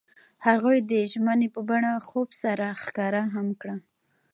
[0.47, 3.75] هغوی د ژمنې په بڼه خوب سره ښکاره هم کړه.